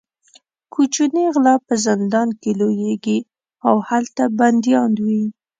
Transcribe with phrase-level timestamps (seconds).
[0.73, 3.19] کوچني غله په زندان کې لویېږي
[3.67, 5.23] او هلته بندیان وي.